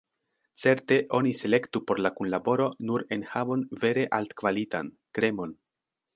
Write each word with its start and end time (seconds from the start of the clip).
Certe, 0.61 0.95
oni 1.17 1.33
selektu 1.39 1.81
por 1.91 2.01
la 2.05 2.11
kunlaboro 2.21 2.65
nur 2.91 3.05
enhavon 3.17 3.67
vere 3.85 4.09
altkvalitan, 4.21 4.91
“kremon”. 5.21 5.55